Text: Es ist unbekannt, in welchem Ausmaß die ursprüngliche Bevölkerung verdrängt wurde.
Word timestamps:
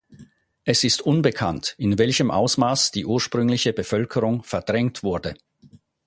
Es 0.63 0.83
ist 0.83 1.03
unbekannt, 1.03 1.75
in 1.77 1.99
welchem 1.99 2.31
Ausmaß 2.31 2.89
die 2.89 3.05
ursprüngliche 3.05 3.71
Bevölkerung 3.71 4.41
verdrängt 4.41 5.03
wurde. 5.03 5.35